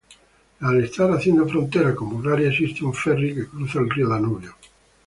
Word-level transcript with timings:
Al 0.61 0.83
estar 0.83 1.11
haciendo 1.11 1.47
frontera 1.47 1.93
con 1.93 2.09
Bulgaria 2.09 2.49
existe 2.49 2.83
un 2.83 2.91
Ferry 2.95 3.35
que 3.35 3.45
cruza 3.47 3.77
el 3.81 3.89
río 3.91 4.09
Danubio. 4.09 4.55